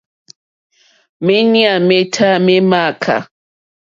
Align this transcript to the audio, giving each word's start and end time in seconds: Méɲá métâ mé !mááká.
Méɲá 1.25 1.73
métâ 1.87 2.27
mé 2.45 2.55
!mááká. 2.69 3.15